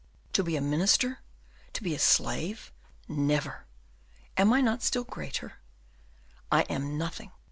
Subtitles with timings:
[0.33, 1.19] To be a minister
[1.73, 2.71] to be a slave,
[3.07, 3.67] never!
[4.35, 5.59] Am I not still greater?
[6.51, 7.29] I am nothing.